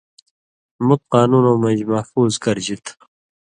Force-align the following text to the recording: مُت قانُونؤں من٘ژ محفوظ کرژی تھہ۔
مُت 0.85 1.01
قانُونؤں 1.13 1.57
من٘ژ 1.61 1.79
محفوظ 1.93 2.31
کرژی 2.43 2.75
تھہ۔ 2.85 2.93